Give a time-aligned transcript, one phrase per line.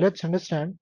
[0.00, 0.78] let's understand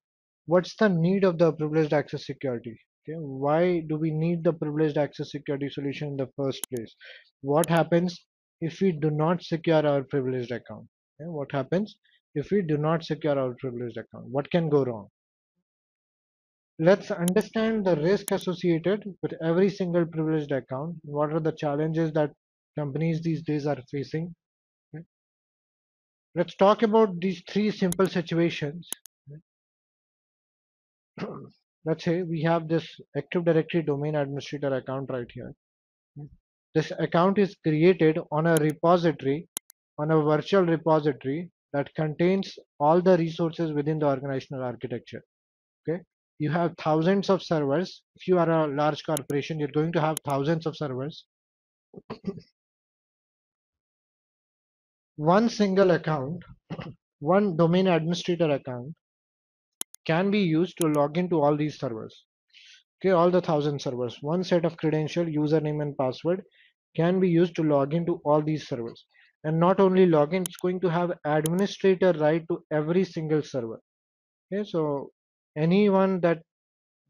[0.46, 2.78] what's the need of the privileged access security.
[3.02, 6.94] Okay, why do we need the privileged access security solution in the first place?
[7.40, 8.18] What happens
[8.60, 10.86] if we do not secure our privileged account?
[11.20, 11.96] Okay, what happens
[12.34, 14.26] if we do not secure our privileged account?
[14.26, 15.08] What can go wrong?
[16.78, 20.96] Let's understand the risk associated with every single privileged account.
[21.02, 22.30] What are the challenges that
[22.78, 24.34] companies these days are facing?
[24.94, 25.04] Okay.
[26.36, 28.88] Let's talk about these three simple situations.
[31.84, 35.54] Let's say we have this Active Directory domain administrator account right here.
[36.74, 39.48] This account is created on a repository,
[39.98, 45.22] on a virtual repository that contains all the resources within the organizational architecture.
[45.88, 46.02] Okay,
[46.38, 48.02] you have thousands of servers.
[48.16, 51.24] If you are a large corporation, you're going to have thousands of servers.
[55.16, 56.44] one single account,
[57.20, 58.94] one domain administrator account
[60.08, 62.24] can be used to log into all these servers.
[62.98, 64.18] Okay, all the thousand servers.
[64.22, 66.42] One set of credential, username and password
[66.96, 69.04] can be used to log into all these servers.
[69.44, 73.80] And not only login, it's going to have administrator right to every single server.
[74.52, 75.10] Okay, so
[75.56, 76.42] anyone that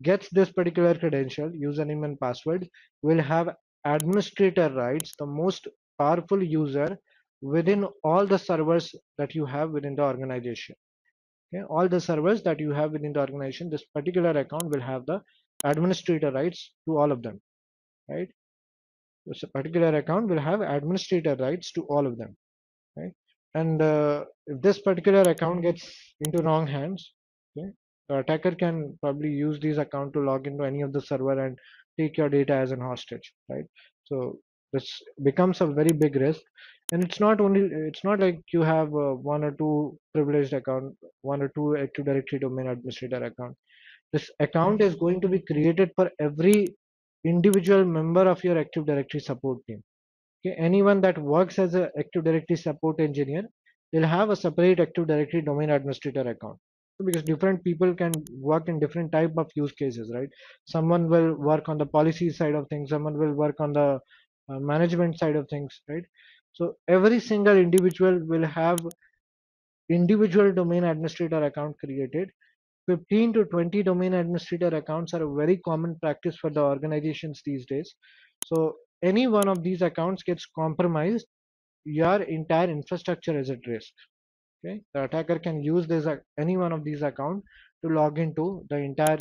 [0.03, 2.69] gets this particular credential, username and password
[3.03, 3.55] will have
[3.85, 6.99] administrator rights, the most powerful user
[7.41, 10.77] within all the servers that you have within the organization.
[11.55, 15.07] Okay, all the servers that you have within the organization, this particular account will have
[15.07, 15.23] the
[15.65, 17.41] administrator rights to all of them,
[18.09, 18.29] right?
[19.27, 22.37] This particular account will have administrator rights to all of them,
[22.97, 23.13] right?
[23.55, 27.13] And uh, if this particular account gets into wrong hands,
[27.57, 27.71] okay,
[28.09, 31.59] the attacker can probably use this account to log into any of the server and
[31.99, 33.65] take your data as an hostage, right?
[34.05, 34.39] So
[34.73, 36.41] this becomes a very big risk
[36.93, 40.95] and it's not only it's not like you have uh, one or two privileged account
[41.23, 43.55] one or two active directory domain administrator account.
[44.13, 46.69] This account is going to be created for every
[47.25, 49.83] individual member of your active directory support team.
[50.47, 53.45] Okay anyone that works as an active directory support engineer
[53.93, 56.59] will have a separate active directory domain administrator account.
[57.05, 60.29] Because different people can work in different type of use cases right?
[60.65, 64.01] Someone will work on the policy side of things someone will work on the
[64.51, 66.05] uh, management side of things right
[66.53, 68.79] so every single individual will have
[69.91, 72.31] individual domain administrator account created.
[72.89, 77.67] 15 to 20 domain administrator accounts are a very common practice for the organizations these
[77.67, 77.95] days.
[78.47, 81.27] So any one of these accounts gets compromised
[81.85, 83.93] your entire infrastructure is at risk.
[84.65, 84.83] Okay?
[84.95, 86.07] The attacker can use this
[86.39, 87.47] any one of these accounts
[87.85, 89.19] to log into the entire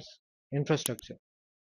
[0.53, 1.15] infrastructure.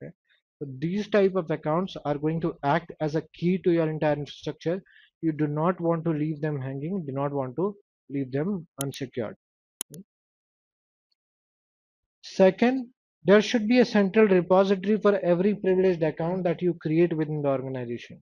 [0.03, 0.13] Okay?
[0.59, 4.17] So these type of accounts are going to act as a key to your entire
[4.17, 4.83] infrastructure
[5.23, 7.75] you do not want to leave them hanging do not want to
[8.11, 9.37] leave them unsecured.
[12.23, 12.93] Second
[13.25, 17.49] there should be a central repository for every privileged account that you create within the
[17.49, 18.21] organization.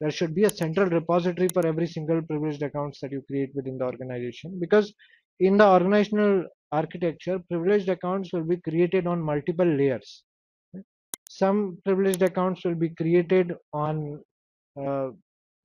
[0.00, 3.78] There should be a central repository for every single privileged accounts that you create within
[3.78, 4.92] the organization because
[5.40, 10.24] in the organizational architecture privileged accounts will be created on multiple layers.
[11.28, 14.24] Some privileged accounts will be created on
[14.80, 15.10] uh,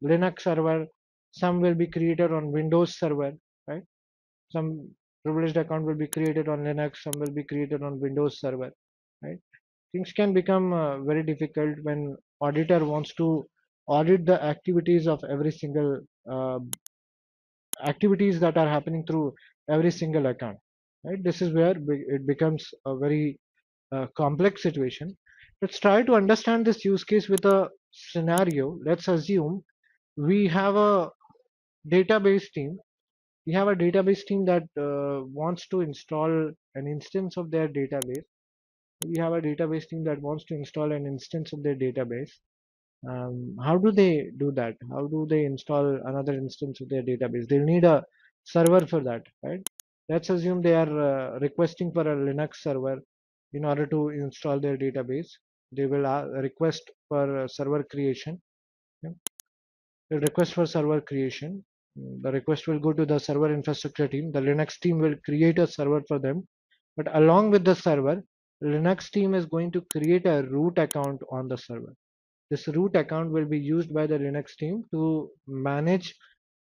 [0.03, 0.85] linux server
[1.31, 3.31] some will be created on windows server
[3.67, 3.83] right?
[4.51, 4.89] Some
[5.23, 8.71] privileged account will be created on linux some will be created on windows server
[9.23, 9.39] right?
[9.93, 13.45] Things can become uh, very difficult when auditor wants to
[13.87, 16.59] audit the activities of every single uh,
[17.85, 19.33] activities that are happening through
[19.69, 20.57] every single account
[21.03, 21.23] right?
[21.23, 23.39] This is where it becomes a very
[23.91, 25.15] uh, complex situation.
[25.61, 28.79] Let's try to understand this use case with a scenario.
[28.85, 29.63] Let's assume
[30.17, 31.09] we have a
[31.89, 32.77] database team.
[33.45, 38.23] We have a database team that uh, wants to install an instance of their database.
[39.05, 42.29] We have a database team that wants to install an instance of their database.
[43.09, 44.75] Um, how do they do that?
[44.91, 47.47] How do they install another instance of their database?
[47.47, 48.03] They'll need a
[48.43, 49.67] server for that right?
[50.09, 52.99] Let's assume they are uh, requesting for a linux server
[53.53, 55.27] in order to install their database.
[55.71, 58.41] They will uh, request for server creation.
[59.03, 59.15] Okay.
[60.11, 61.63] The request for server creation
[61.95, 64.31] the request will go to the server infrastructure team.
[64.31, 66.47] The linux team will create a server for them.
[66.95, 68.23] But along with the server
[68.63, 71.93] linux team is going to create a root account on the server.
[72.49, 76.13] This root account will be used by the Linux team to manage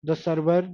[0.03, 0.69] the server,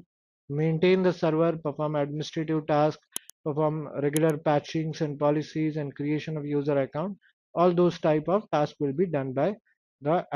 [0.49, 3.07] maintain the server, perform administrative tasks,
[3.45, 7.19] perform regular patchings and policies and creation of user account.
[7.55, 9.55] All those type of tasks will be done by
[10.01, 10.27] the,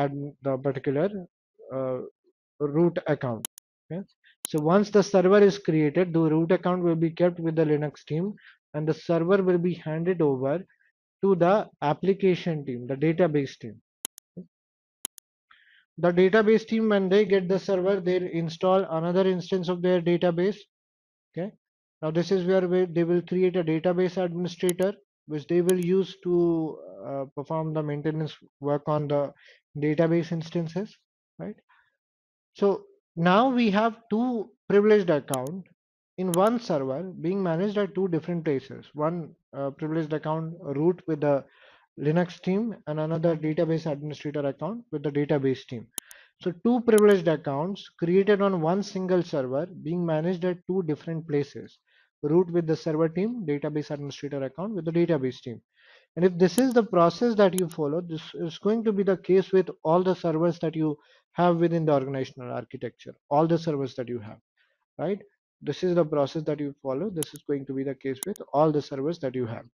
[0.43, 1.09] the particular
[1.75, 1.99] uh,
[2.61, 3.47] root account.
[3.91, 4.03] Okay?
[4.49, 8.05] So once the server is created, the root account will be kept with the Linux
[8.05, 8.35] team
[8.75, 10.65] and the server will be handed over
[11.23, 13.81] to the application team, the database team.
[15.99, 20.59] The database team, when they get the server, they install another instance of their database.
[21.37, 21.53] Okay.
[22.03, 24.93] Now this is where they will create a database administrator,
[25.27, 29.33] which they will use to uh, perform the maintenance work on the
[29.79, 30.95] database instances,
[31.39, 31.57] right?
[32.57, 32.87] So
[33.17, 35.67] now we have two privileged account
[36.17, 38.87] in one server being managed at two different places.
[38.95, 41.45] One uh, privileged account root with the
[42.01, 45.87] Linux team and another database administrator account with the database team.
[46.41, 51.79] So two privileged accounts created on one single server being managed at two different places.
[52.23, 55.61] Root with the server team, database administrator account with the database team.
[56.17, 59.19] And if this is the process that you follow, this is going to be the
[59.19, 60.99] case with all the servers that you
[61.33, 64.39] have within the organizational architecture, all the servers that you have,
[64.99, 65.21] right?
[65.61, 67.11] This is the process that you follow.
[67.11, 69.67] This is going to be the case with all the servers that you have,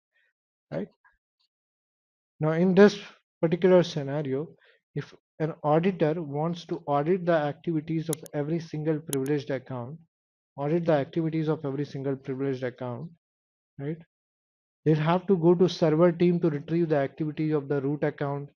[0.72, 0.88] right?
[2.40, 2.98] Now, in this
[3.40, 4.48] particular scenario,
[4.96, 9.98] if an auditor wants to audit the activities of every single privileged account,
[10.56, 13.10] audit the activities of every single privileged account,
[13.78, 13.98] right?
[14.84, 18.48] They'll have to go to server team to retrieve the activities of the root account.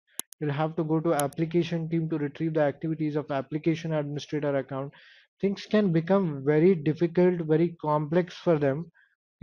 [0.41, 4.93] They'll have to go to application team to retrieve the activities of application administrator account.
[5.41, 8.91] Things can become very difficult, very complex for them.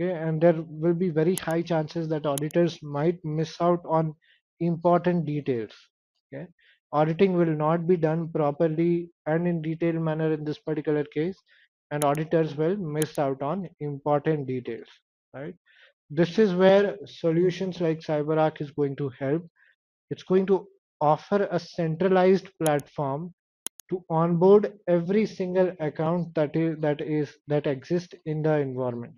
[0.00, 4.14] Okay, and there will be very high chances that auditors might miss out on
[4.58, 5.70] important details.
[6.34, 6.46] Okay,
[6.92, 11.36] auditing will not be done properly and in detailed manner in this particular case,
[11.92, 14.88] and auditors will miss out on important details.
[15.32, 15.54] Right
[16.14, 19.42] this is where solutions like CyberArk is going to help.
[20.10, 20.66] It's going to
[21.00, 23.32] offer a centralized platform
[23.88, 29.14] to onboard every single account that is that is that exists in the environment.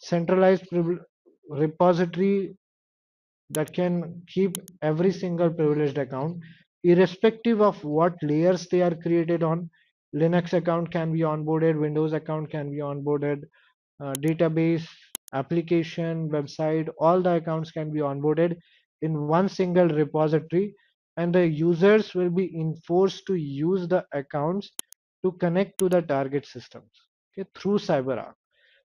[0.00, 0.66] Centralized
[1.48, 2.54] repository
[3.50, 6.38] that can keep every single privileged account,
[6.84, 9.70] irrespective of what layers they are created on.
[10.14, 13.42] Linux account can be onboarded, Windows account can be onboarded,
[14.00, 14.86] uh, database
[15.32, 18.56] application, website, all the accounts can be onboarded
[19.02, 20.74] in one single repository
[21.16, 24.70] and the users will be enforced to use the accounts
[25.24, 26.90] to connect to the target systems
[27.38, 28.34] okay, through CyberArk.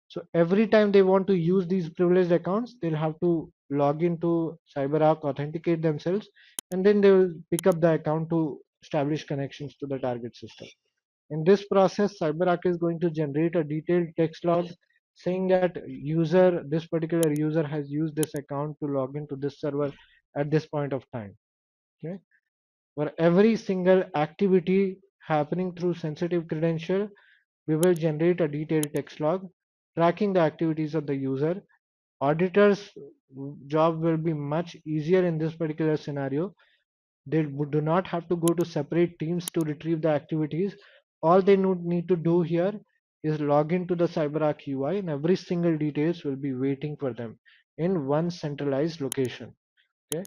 [0.08, 4.58] So every time they want to use these privileged accounts, they'll have to log into
[4.76, 6.28] CyberArk, authenticate themselves,
[6.72, 10.68] and then they will pick up the account to establish connections to the target system.
[11.30, 14.68] In this process, CyberArk is going to generate a detailed text log
[15.23, 19.91] saying that user this particular user has used this account to log into this server
[20.35, 21.35] at this point of time
[22.03, 22.18] okay?
[22.95, 27.09] For every single activity happening through sensitive credential
[27.68, 29.47] we will generate a detailed text log
[29.97, 31.62] tracking the activities of the user.
[32.21, 32.89] Auditors
[33.68, 36.53] job will be much easier in this particular scenario.
[37.25, 40.75] They do not have to go to separate teams to retrieve the activities.
[41.21, 42.73] All they need to do here
[43.23, 47.38] is log into the CyberArk UI and every single details will be waiting for them
[47.77, 49.56] in one centralized location.
[50.13, 50.23] Okay.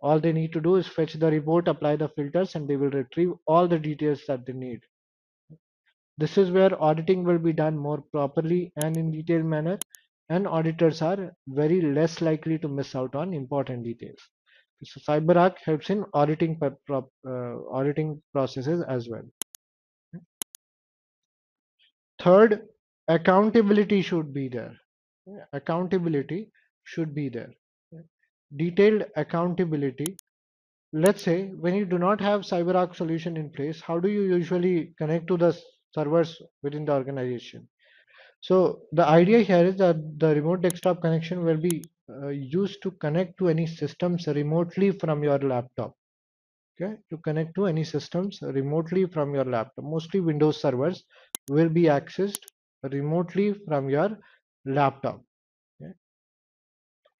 [0.00, 2.90] All they need to do is fetch the report, apply the filters, and they will
[2.90, 4.80] retrieve all the details that they need.
[6.18, 9.78] This is where auditing will be done more properly and in detailed manner,
[10.28, 14.18] and auditors are very less likely to miss out on important details.
[14.84, 17.02] So CyberArk helps in auditing, uh,
[17.70, 19.22] auditing processes as well.
[22.26, 22.66] Third,
[23.06, 24.74] accountability should be there.
[25.52, 26.50] Accountability
[26.82, 27.52] should be there.
[28.56, 30.16] Detailed accountability.
[30.92, 34.92] Let's say when you do not have CyberArk solution in place, how do you usually
[34.98, 35.56] connect to the
[35.94, 37.68] servers within the organization?
[38.40, 42.90] So the idea here is that the remote desktop connection will be uh, used to
[42.90, 45.94] connect to any systems remotely from your laptop
[46.80, 51.04] okay to connect to any systems remotely from your laptop mostly windows servers
[51.48, 52.44] will be accessed
[52.90, 54.18] remotely from your
[54.64, 55.22] laptop.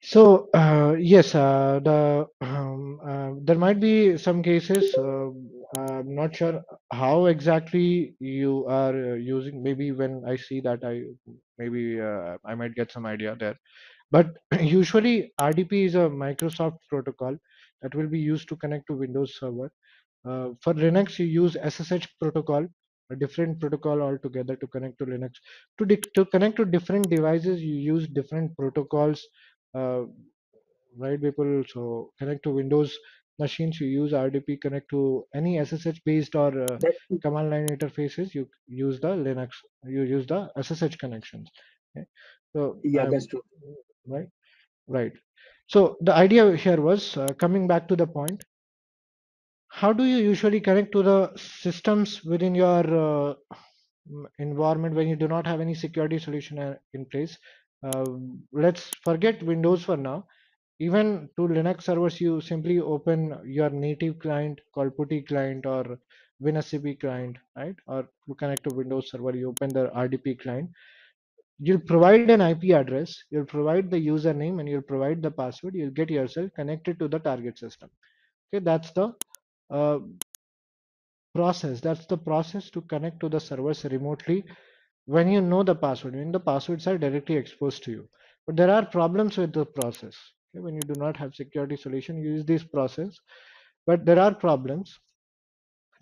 [0.02, 5.30] So uh, yes uh, the um, uh, there might be some cases uh,
[5.78, 11.02] i'm not sure how exactly you are uh, using maybe when i see that i
[11.58, 13.56] maybe uh, i might get some idea there.
[14.12, 17.36] But usually rdp is a microsoft protocol
[17.82, 19.70] that will be used to connect to Windows Server.
[20.24, 22.66] For Linux, you use SSH protocol,
[23.10, 25.32] a different protocol altogether to connect to Linux.
[25.78, 29.26] To, to connect to different devices, you use different protocols,
[29.74, 30.02] uh,
[30.96, 31.62] right, people?
[31.68, 32.96] So connect to Windows
[33.38, 34.60] machines, you use RDP.
[34.60, 36.78] Connect to any SSH based or uh,
[37.22, 39.50] command line interfaces, you use the Linux,
[39.84, 41.50] you use the SSH connections.
[41.96, 42.06] Okay?
[42.54, 43.42] So yeah, um, that's true.
[44.06, 44.28] right?
[44.88, 45.12] Right.
[45.68, 48.44] So the idea here was uh, coming back to the point.
[49.68, 52.84] How do you usually connect to the systems within your
[53.30, 53.34] uh,
[54.38, 57.36] environment when you do not have any security solution uh, in place?
[57.82, 58.04] Uh,
[58.52, 60.26] let's forget Windows for now.
[60.78, 65.98] Even to Linux servers, you simply open your native client called PuTTY client or
[66.42, 67.76] WinSCP client, right?
[67.86, 70.70] Or to connect to Windows server, you open the RDP client
[71.58, 75.90] you'll provide an IP address, you'll provide the username and you'll provide the password, you'll
[75.90, 77.88] get yourself connected to the target system.
[78.52, 79.14] Okay, that's the
[79.70, 79.98] uh,
[81.34, 81.80] process.
[81.80, 84.44] That's the process to connect to the servers remotely
[85.06, 88.08] when you know the password, when the passwords are directly exposed to you.
[88.46, 90.16] But there are problems with the process.
[90.54, 93.16] Okay, when you do not have security solution, use this process.
[93.86, 94.98] But there are problems.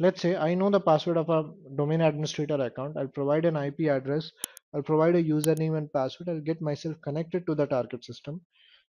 [0.00, 2.97] Let's say I know the password of a domain administrator account.
[2.97, 4.33] I'll provide an IP address
[4.75, 6.28] I'll provide a username and password.
[6.28, 8.40] I'll get myself connected to the target system.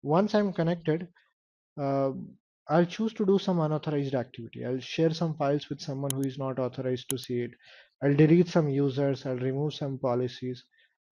[0.02, 1.06] Once I'm connected,
[1.78, 2.12] uh,
[2.68, 4.64] I'll choose to do some unauthorized activity.
[4.64, 7.52] I'll share some files with someone who is not authorized to see it.
[8.02, 9.25] I'll delete some users.
[9.25, 10.64] I'll remove some policies,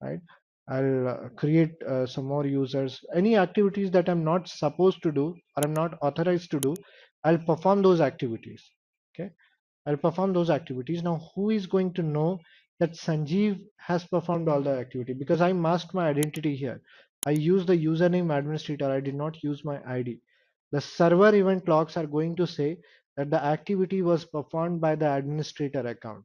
[0.02, 0.20] right?
[0.68, 3.04] I'll uh, create uh, some more users.
[3.14, 6.74] Any activities that I'm not supposed to do or I'm not authorized to do,
[7.22, 8.62] I'll perform those activities.
[9.14, 9.30] Okay.
[9.86, 11.02] I'll perform those activities.
[11.02, 12.40] Now, who is going to know
[12.80, 16.80] that Sanjeev has performed all the activity because I masked my identity here.
[17.26, 18.90] I use the username administrator.
[18.90, 20.20] I did not use my ID.
[20.74, 22.78] The server event logs are going to say
[23.16, 26.24] that the activity was performed by the administrator account.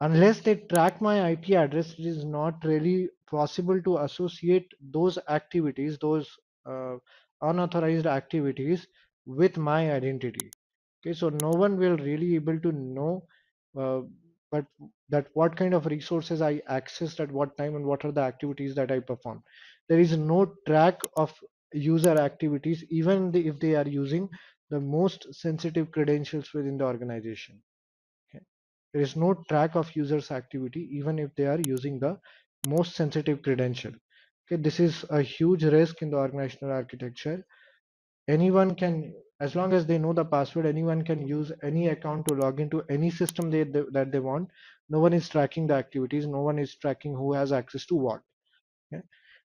[0.00, 5.96] Unless they track my IP address, it is not really possible to associate those activities,
[5.98, 6.28] those
[6.66, 6.96] uh,
[7.40, 8.88] unauthorized activities
[9.26, 10.50] with my identity.
[11.00, 13.24] Okay, so no one will really able to know
[13.78, 14.00] uh,
[14.50, 14.66] but
[15.08, 18.74] that what kind of resources I accessed at what time and what are the activities
[18.74, 19.42] that I perform.
[19.88, 21.32] There is no track of
[21.72, 24.28] user activities, even if they are using
[24.70, 27.60] the most sensitive credentials within the organization.
[28.28, 28.44] Okay.
[28.92, 32.18] There is no track of users activity, even if they are using the
[32.66, 33.92] most sensitive credential.
[34.46, 37.44] Okay, this is a huge risk in the organizational architecture.
[38.28, 42.34] Anyone can as long as they know the password anyone can use any account to
[42.34, 44.48] log into any system they, they, that they want
[44.88, 48.20] no one is tracking the activities no one is tracking who has access to what
[48.92, 49.02] okay?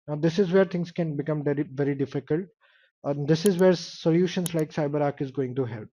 [0.07, 2.45] Now this is where things can become very very difficult
[3.05, 5.87] and this is where solutions like cyberark is going to help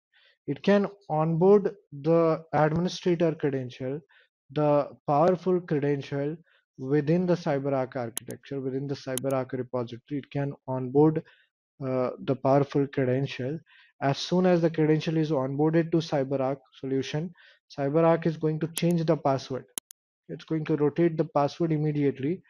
[0.47, 4.01] it can onboard the administrator credential
[4.53, 6.37] the powerful credential
[6.79, 11.23] within the cyberark architecture within the cyberark repository it can onboard
[11.87, 13.59] uh, the powerful credential
[14.03, 17.33] as soon as the credential is onboarded to CyberArk solution,
[17.77, 19.65] CyberArk is going to change the password.
[20.29, 22.43] It's going to rotate the password immediately.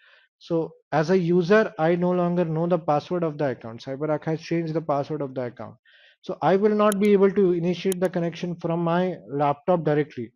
[0.49, 3.81] So as a user, I no longer know the password of the account.
[3.85, 5.77] CyberArk has changed the password of the account.
[6.23, 10.33] So I will not be able to initiate the connection from my laptop directly.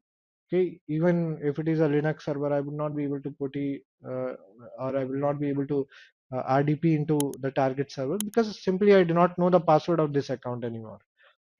[0.48, 3.56] Okay, even if it is a Linux server, I would not be able to put
[3.56, 4.34] it, uh,
[4.78, 5.88] or I will not be able to
[6.32, 10.12] uh, RDP into the target server because simply I do not know the password of
[10.12, 11.00] this account anymore,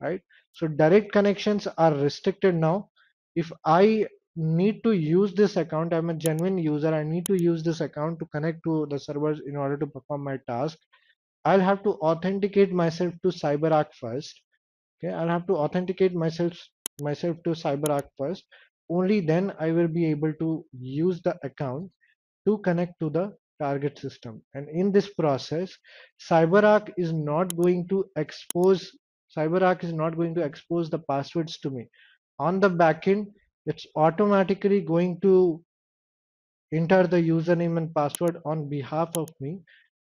[0.01, 0.21] right?
[0.53, 2.89] So direct connections are restricted now.
[3.35, 7.63] If I need to use this account, I'm a genuine user, I need to use
[7.63, 10.77] this account to connect to the servers in order to perform my task.
[11.43, 14.41] I'll have to authenticate myself to CyberArk first.
[15.03, 16.53] Okay, I'll have to authenticate myself
[17.01, 18.43] myself to CyberArk first.
[18.89, 21.91] Only then I will be able to use the account
[22.47, 25.75] to connect to the target system and in this process
[26.29, 28.91] cyberark is not going to expose
[29.35, 31.87] cyberark is not going to expose the passwords to me
[32.39, 33.25] on the backend
[33.67, 35.63] it's automatically going to
[36.73, 39.59] enter the username and password on behalf of me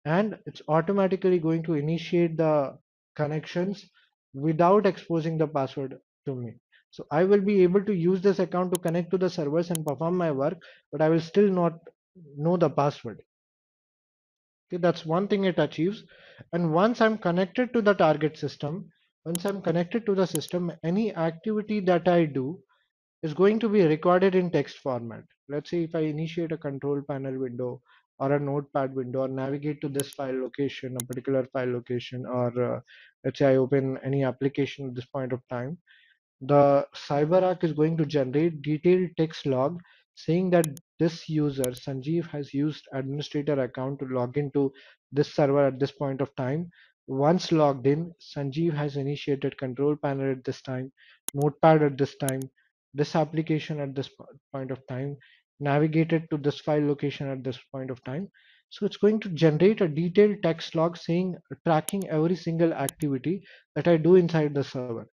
[0.05, 2.77] and it's automatically going to initiate the
[3.15, 3.85] connections
[4.33, 6.53] without exposing the password to me
[6.91, 9.85] so i will be able to use this account to connect to the servers and
[9.85, 10.57] perform my work
[10.91, 11.79] but i will still not
[12.37, 13.21] know the password
[14.69, 16.03] Okay, that's one thing it achieves.
[16.53, 18.91] And once I'm connected to the target system,
[19.25, 22.59] once I'm connected to the system, any activity that I do
[23.23, 25.23] is going to be recorded in text format.
[25.47, 27.81] Let's say if I initiate a control panel window
[28.19, 32.51] or a notepad window or navigate to this file location, a particular file location, or
[32.61, 32.79] uh,
[33.23, 35.77] let's say I open any application at this point of time,
[36.41, 39.79] the CyberArk is going to generate detailed text log
[40.15, 40.67] saying that
[40.99, 44.71] this user Sanjeev has used administrator account to log into
[45.11, 46.69] this server at this point of time.
[47.07, 50.91] Once logged in, Sanjeev has initiated control panel at this time,
[51.33, 52.41] notepad at this time,
[52.93, 54.09] this application at this
[54.53, 55.17] point of time,
[55.59, 58.29] navigated to this file location at this point of time.
[58.69, 61.35] So it's going to generate a detailed text log saying
[61.65, 63.43] tracking every single activity
[63.75, 65.07] that I do inside the server.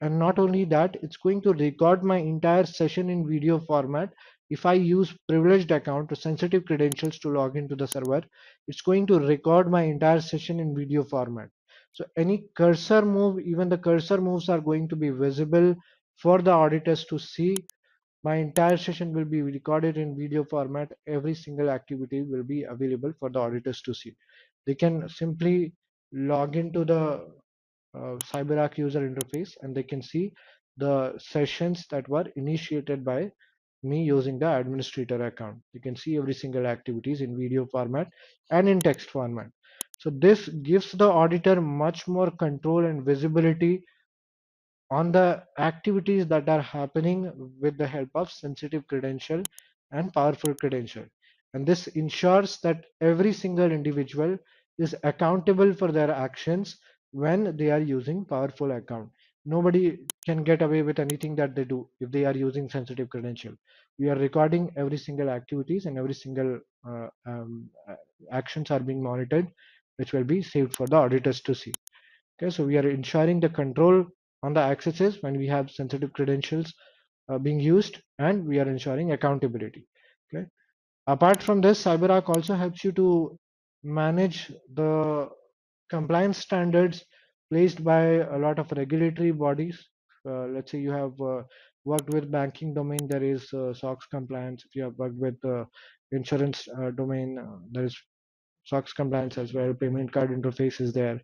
[0.00, 4.10] And not only that, it's going to record my entire session in video format.
[4.50, 8.22] If I use privileged account or sensitive credentials to log into the server,
[8.66, 11.48] it's going to record my entire session in video format.
[11.92, 15.74] So any cursor move, even the cursor moves are going to be visible
[16.16, 17.56] for the auditors to see.
[18.24, 20.92] My entire session will be recorded in video format.
[21.06, 24.14] Every single activity will be available for the auditors to see.
[24.66, 25.72] They can simply
[26.12, 27.26] log into the
[27.94, 30.32] uh, CyberArk user interface and they can see
[30.76, 33.30] the sessions that were initiated by
[33.82, 35.58] me using the administrator account.
[35.72, 38.08] You can see every single activities in video format
[38.50, 39.48] and in text format.
[39.98, 43.84] So this gives the auditor much more control and visibility
[44.98, 47.20] on the activities that are happening
[47.60, 49.42] with the help of sensitive credential
[49.92, 51.04] and powerful credential.
[51.54, 54.38] And this ensures that every single individual
[54.78, 56.76] is accountable for their actions
[57.12, 59.10] when they are using powerful account.
[59.44, 63.54] Nobody can get away with anything that they do if they are using sensitive credential.
[63.98, 67.96] We are recording every single activities and every single uh, um, uh,
[68.30, 69.48] actions are being monitored,
[69.96, 71.72] which will be saved for the auditors to see.
[72.36, 74.06] Okay, so we are ensuring the control
[74.42, 76.72] on the accesses when we have sensitive credentials
[77.28, 79.86] uh, being used and we are ensuring accountability
[80.34, 80.46] okay?
[81.06, 83.38] Apart from this cyberark also helps you to
[83.82, 85.28] manage the
[85.90, 87.04] compliance standards
[87.50, 88.02] placed by
[88.36, 89.84] a lot of regulatory bodies.
[90.28, 91.42] Uh, let's say you have uh,
[91.84, 94.64] worked with banking domain there is uh, sox compliance.
[94.64, 95.64] If you have worked with uh,
[96.12, 97.96] insurance uh, domain uh, there is
[98.64, 99.74] sox compliance as well.
[99.74, 101.20] Payment card interface is there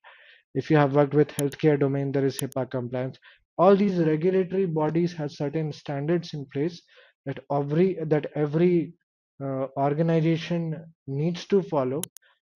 [0.54, 3.18] if you have worked with healthcare domain there is HIPAA compliance.
[3.58, 6.80] All these regulatory bodies have certain standards in place
[7.26, 8.94] that every that every
[9.42, 12.00] uh, organization needs to follow.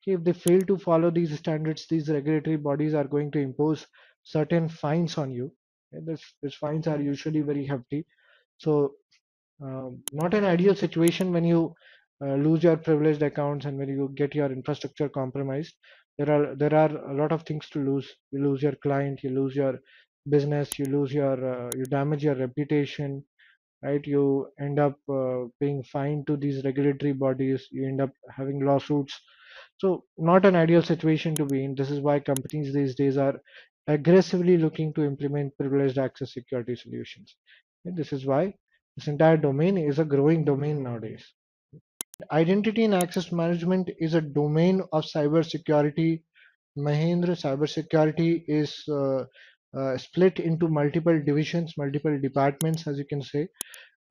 [0.07, 3.87] If they fail to follow these standards these regulatory bodies are going to impose
[4.25, 5.53] certain fines on you.
[5.93, 8.07] This, these fines are usually very hefty.
[8.59, 8.95] So
[9.63, 11.75] um, not an ideal situation when you
[12.25, 15.75] uh, lose your privileged accounts and when you get your infrastructure compromised
[16.19, 18.11] there are there are a lot of things to lose.
[18.33, 19.79] You lose your client you lose your
[20.29, 23.25] business you lose your uh, you damage your reputation
[23.83, 24.07] right?
[24.07, 27.69] You end up uh, paying fine to these regulatory bodies.
[27.71, 29.21] You end up having lawsuits.
[29.79, 31.75] So not an ideal situation to be in.
[31.75, 33.41] This is why companies these days are
[33.89, 37.37] aggressively looking to implement privileged access security solutions.
[37.85, 38.55] And this is why
[38.97, 41.25] this entire domain is a growing domain nowadays
[42.31, 46.23] Identity and access management is a domain of cybersecurity.
[46.79, 49.25] Mahendra, cybersecurity is uh,
[49.77, 53.49] uh, split into multiple divisions, multiple departments, as you can say.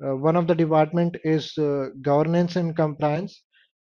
[0.04, 3.44] Uh, one of the department is uh, governance and compliance.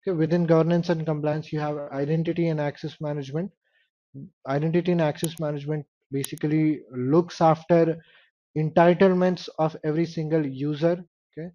[0.07, 3.51] Okay, within governance and compliance, you have identity and access management.
[4.47, 7.97] Identity and access management basically looks after
[8.57, 11.49] entitlements of every single user okay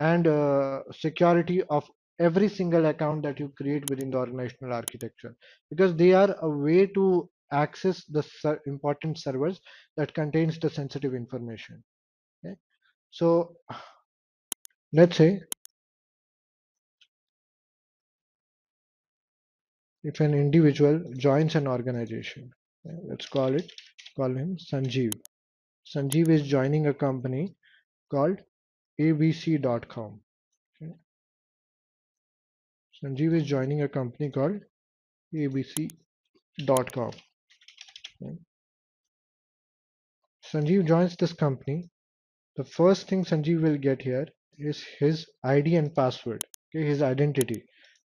[0.00, 1.88] and uh, security of
[2.20, 5.34] every single account that you create within the organizational architecture
[5.70, 9.60] because they are a way to access the ser important servers
[9.96, 11.82] that contains the sensitive information
[12.44, 12.54] okay
[13.10, 13.30] so
[14.92, 15.30] let's say
[20.04, 22.50] if an individual joins an organization
[22.86, 23.72] okay, let's call it
[24.16, 25.18] call him sanjeev
[25.96, 27.44] sanjeev is joining a company
[28.10, 28.38] called
[29.00, 30.20] abc.com.
[33.02, 34.60] Sanjeev is joining a company called
[35.34, 37.12] abc.com.
[40.52, 41.88] Sanjeev joins this company.
[42.56, 44.26] The first thing Sanjeev will get here
[44.58, 47.64] is his ID and password, okay, his identity.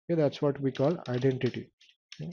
[0.08, 1.70] Okay, that's what we call identity.
[2.20, 2.30] Okay.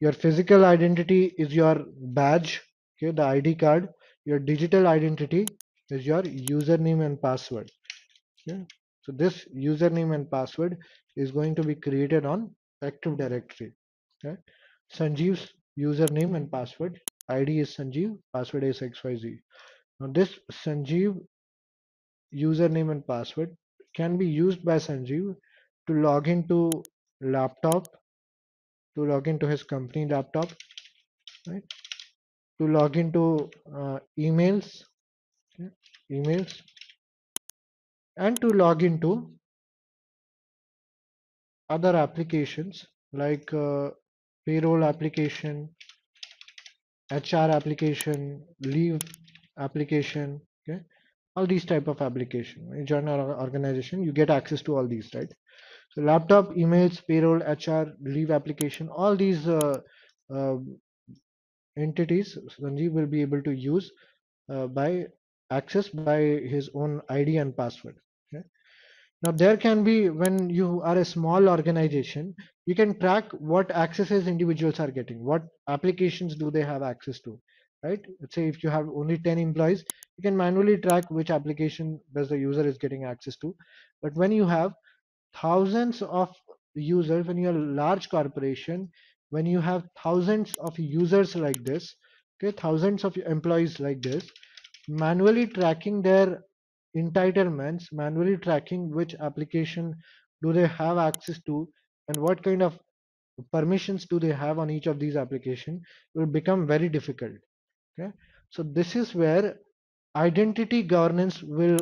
[0.00, 2.62] Your physical identity is your badge,
[3.02, 3.88] okay, the ID card.
[4.24, 5.48] Your digital identity
[5.90, 7.70] is your username and password.
[8.48, 8.64] Okay.
[9.02, 10.78] So this username and password
[11.16, 12.50] is going to be created on
[12.82, 13.72] Active Directory.
[14.24, 14.36] Okay.
[14.94, 17.00] Sanjeev's username and password.
[17.28, 19.38] ID is Sanjeev, password is XYZ.
[20.00, 21.18] Now this Sanjeev
[22.34, 23.56] username and password
[23.94, 25.34] can be used by Sanjeev
[25.86, 26.70] to log into
[27.20, 27.86] laptop,
[28.96, 30.48] to log into his company laptop,
[31.48, 31.62] right?
[32.60, 34.82] To log into uh, emails,
[35.54, 35.70] okay?
[36.10, 36.60] emails,
[38.16, 39.30] and to log into
[41.68, 43.90] other applications like uh,
[44.46, 45.68] payroll application,
[47.10, 49.00] HR application, leave
[49.58, 50.80] application, okay,
[51.36, 52.70] all these type of application.
[52.76, 55.32] You join our organization, you get access to all these, right?
[55.90, 59.78] So laptop, emails, payroll, HR, leave application, all these uh,
[60.34, 60.56] uh,
[61.76, 63.90] entities Sanjeev will be able to use
[64.52, 65.06] uh, by
[65.58, 66.18] access by
[66.54, 67.96] his own ID and password.
[68.32, 68.44] Okay?
[69.22, 72.34] Now there can be when you are a small organization,
[72.66, 77.38] you can track what accesses individuals are getting, what applications do they have access to,
[77.82, 78.00] right?
[78.20, 79.84] Let's say if you have only 10 employees,
[80.16, 83.54] you can manually track which application does the user is getting access to.
[84.02, 84.72] But when you have
[85.34, 86.34] thousands of
[86.74, 88.90] users, when you're a large corporation,
[89.30, 91.94] when you have thousands of users like this,
[92.42, 94.28] okay, thousands of employees like this,
[94.88, 96.42] manually tracking their
[96.96, 99.94] entitlements, manually tracking which application
[100.42, 101.68] do they have access to
[102.08, 102.78] and what kind of
[103.52, 105.80] permissions do they have on each of these applications
[106.14, 107.32] will become very difficult.
[107.98, 108.10] Okay,
[108.50, 109.56] so this is where
[110.16, 111.78] identity governance will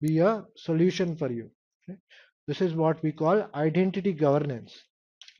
[0.00, 1.50] be a solution for you.
[1.88, 1.98] Okay?
[2.46, 4.74] This is what we call identity governance.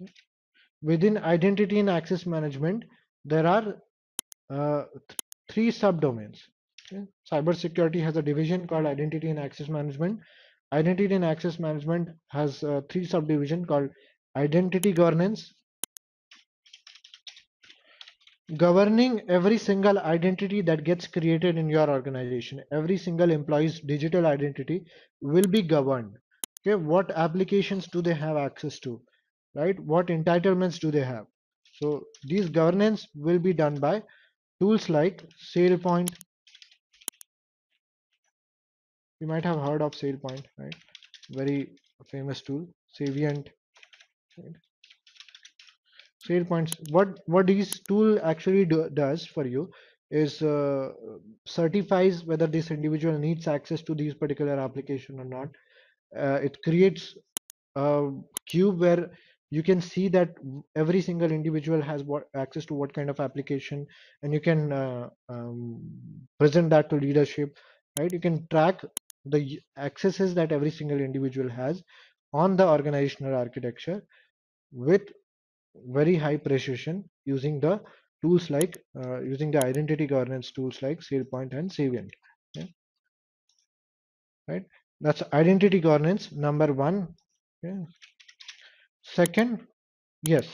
[0.01, 0.13] Okay?
[0.83, 2.85] Within identity and access management,
[3.25, 3.77] there are
[4.51, 4.85] uh,
[5.51, 6.39] three subdomains.
[6.93, 7.05] Okay?
[7.31, 10.21] Cybersecurity has a division called identity and access management.
[10.73, 13.89] Identity and access management has uh, three subdivision called
[14.37, 15.53] identity governance,
[18.57, 24.83] governing every single identity that gets created in your organization every single employee's digital identity
[25.21, 26.15] will be governed
[26.61, 28.99] okay what applications do they have access to
[29.55, 31.27] right what entitlements do they have
[31.75, 34.03] so these governance will be done by
[34.61, 36.15] tools like SailPoint
[39.21, 40.75] you might have heard of SailPoint right
[41.31, 41.73] very
[42.11, 42.67] famous tool
[42.99, 43.49] Saviynt
[44.39, 44.57] right?
[46.29, 46.77] SailPoints.
[46.91, 49.71] What what this tool actually do, does for you
[50.11, 50.91] is uh,
[51.47, 55.49] certifies whether this individual needs access to these particular application or not.
[56.17, 57.17] Uh, it creates
[57.77, 58.11] a
[58.47, 59.11] cube where
[59.51, 60.35] you can see that
[60.77, 63.87] every single individual has what access to what kind of application
[64.23, 65.81] and you can uh, um,
[66.39, 67.57] present that to leadership
[67.99, 68.83] right you can track
[69.27, 71.83] the accesses that every single individual has
[72.33, 74.03] on the organizational architecture
[74.73, 75.03] with
[75.87, 77.81] very high precision using the
[78.23, 82.11] tools like uh, using the identity governance tools like SailPoint and Saviynt.
[82.57, 82.75] Okay.
[84.47, 84.65] Right,
[85.01, 87.15] that's identity governance number one.
[89.15, 89.67] Second,
[90.23, 90.47] yes,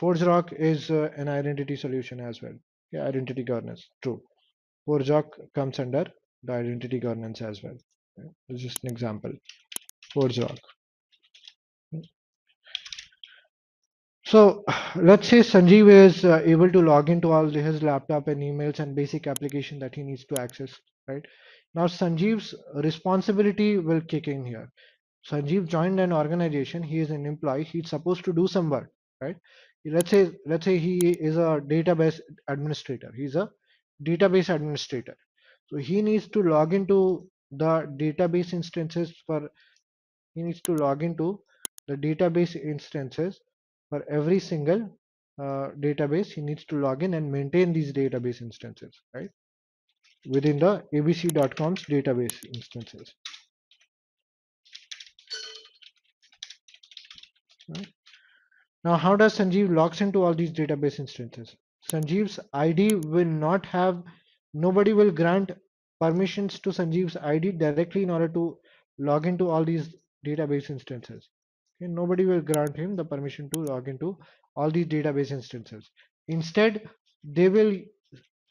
[0.00, 2.54] ForgeRock is uh, an identity solution as well.
[2.92, 4.22] Yeah, identity governance, true.
[4.88, 6.06] ForgeRock comes under
[6.42, 7.76] the identity governance as well.
[8.18, 8.28] Okay.
[8.48, 9.32] This is just an example.
[10.14, 10.58] ForgeRock.
[14.26, 14.64] So
[14.96, 18.96] let's say Sanjeev is uh, able to log into all his laptop and emails and
[18.96, 20.74] basic application that he needs to access,
[21.06, 21.24] right?
[21.74, 24.70] Now Sanjeev's responsibility will kick in here.
[25.28, 29.36] Sanjeev joined an organization, he is an employee, he's supposed to do some work, right?
[29.86, 33.50] Let's say let's say he is a database administrator, he's a
[34.02, 35.16] database administrator.
[35.66, 39.50] So he needs to log into the database instances for
[40.34, 41.40] he needs to log into
[41.88, 43.40] the database instances
[43.90, 44.98] for every single
[45.38, 46.26] uh, database.
[46.32, 49.30] He needs to log in and maintain these database instances right?
[50.28, 53.14] Within the abc.com's database instances
[57.68, 57.88] right.
[58.84, 61.56] now how does sanjeev logs into all these database instances?
[61.90, 64.02] Sanjeev's id will not have
[64.54, 65.52] nobody will grant
[66.00, 68.58] permissions to sanjeev's id directly in order to
[68.98, 69.94] log into all these
[70.26, 71.28] database instances.
[71.82, 74.16] Okay nobody will grant him the permission to log into
[74.56, 75.90] all these database instances.
[76.28, 76.88] Instead
[77.22, 77.76] they will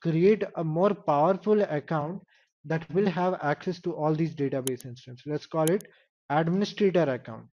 [0.02, 2.22] create a more powerful account
[2.66, 5.24] that will have access to all these database instances.
[5.26, 5.88] Let's call it
[6.30, 7.46] administrator account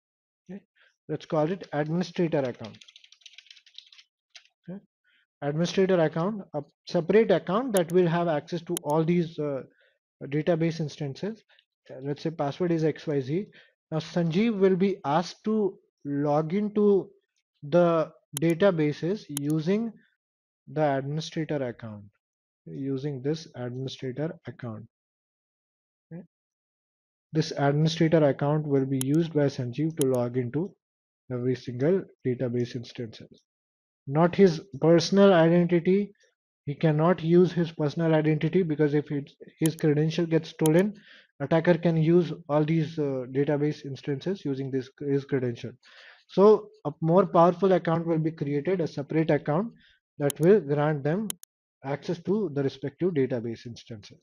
[1.09, 2.79] let's call it administrator account.
[4.69, 4.79] Okay.
[5.43, 9.63] Administrator account a separate account that will have access to all these uh,
[10.25, 11.43] database instances.
[12.03, 13.47] Let's say password is xyz
[13.91, 17.11] now Sanjeev will be asked to log into
[17.63, 19.93] the databases using
[20.67, 22.05] the administrator account
[22.67, 24.85] using this administrator account.
[27.33, 30.75] This administrator account will be used by Sanjeev to log into
[31.33, 33.43] every single database instances.
[34.07, 36.13] Not his personal identity.
[36.67, 39.09] He cannot use his personal identity because if
[39.59, 40.95] his credential gets stolen,
[41.41, 45.73] attacker can use all these uh, database instances using this his credential
[46.27, 49.73] so a more powerful account will be created a separate account
[50.19, 51.29] that will grant them
[51.85, 54.19] access to the respective database instances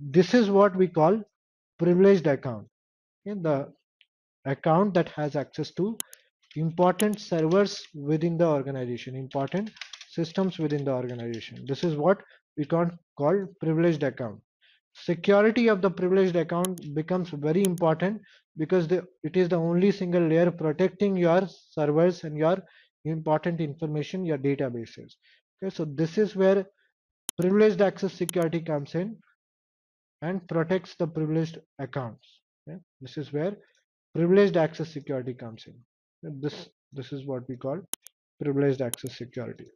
[0.00, 1.22] this is what we call
[1.78, 2.66] privileged account
[3.30, 3.72] In the
[4.52, 5.86] account that has access to
[6.56, 9.70] important servers within the organization, important
[10.10, 11.64] systems within the organization.
[11.66, 12.22] This is what
[12.56, 14.40] we can call privileged account.
[14.94, 18.20] Security of the privileged account becomes very important
[18.56, 22.58] because the, it is the only single layer protecting your servers and your
[23.04, 25.14] important information, your databases.
[25.62, 26.66] Okay, so this is where
[27.40, 29.16] privileged access security comes in
[30.22, 32.40] and protects the privileged accounts.
[32.68, 32.78] Okay?
[33.00, 33.56] This is where
[34.14, 35.74] privileged access security comes in.
[36.22, 37.80] This this is what we call
[38.40, 39.66] privileged access security.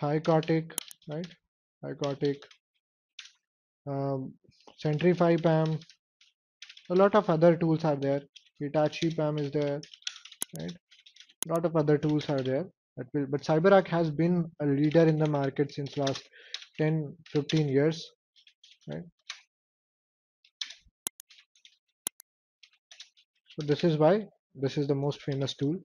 [0.00, 0.72] Thycotic,
[1.08, 1.26] right?
[1.84, 2.42] Thycotic,
[3.86, 4.32] um,
[4.82, 5.78] Centrify PAM,
[6.90, 8.22] a lot of other tools are there.
[8.58, 9.80] Hitachi PAM is there,
[10.58, 10.72] right?
[11.46, 12.66] A lot of other tools are there.
[13.14, 16.28] Will, but CyberArk has been a leader in the market since last
[16.78, 18.10] 10, 15 years,
[18.88, 19.04] right?
[23.50, 25.76] So this is why this is the most famous tool.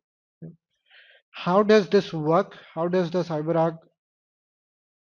[1.31, 2.55] How does this work?
[2.73, 3.77] How does the CyberArk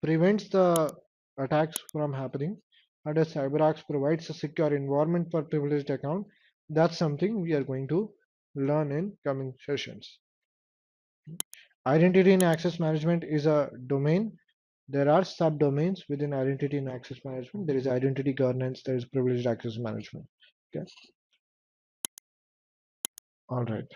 [0.03, 0.93] prevents the
[1.37, 2.57] attacks from happening?
[3.07, 6.27] How does CyberArk provides a secure environment for privileged account?
[6.69, 8.11] That's something we are going to
[8.53, 10.19] learn in coming sessions.
[11.85, 14.37] Identity and access management is a domain.
[14.89, 17.67] There are subdomains within identity and access management.
[17.67, 18.83] There is identity governance.
[18.83, 20.25] There is privileged access management.
[20.75, 20.85] Okay.
[23.47, 23.87] All right.